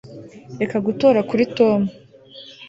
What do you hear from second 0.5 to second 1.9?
Reka gutora kuri Tom